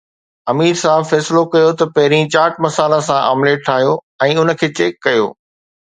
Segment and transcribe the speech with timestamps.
[0.53, 3.93] امير صاحب فيصلو ڪيو ته پهرين چاٽ مسالا سان آمليٽ ٺاهيو
[4.31, 5.29] ۽ ان کي چيڪ ڪيو